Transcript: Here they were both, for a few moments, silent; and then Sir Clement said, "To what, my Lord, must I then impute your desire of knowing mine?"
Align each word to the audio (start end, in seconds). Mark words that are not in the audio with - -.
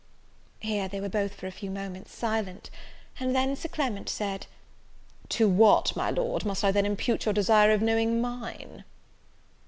Here 0.61 0.87
they 0.87 0.99
were 0.99 1.09
both, 1.09 1.35
for 1.35 1.45
a 1.45 1.51
few 1.51 1.69
moments, 1.69 2.11
silent; 2.11 2.71
and 3.19 3.35
then 3.35 3.55
Sir 3.55 3.67
Clement 3.69 4.09
said, 4.09 4.47
"To 5.29 5.47
what, 5.47 5.95
my 5.95 6.09
Lord, 6.09 6.43
must 6.43 6.63
I 6.63 6.71
then 6.71 6.87
impute 6.87 7.25
your 7.27 7.33
desire 7.35 7.69
of 7.71 7.83
knowing 7.83 8.19
mine?" 8.19 8.83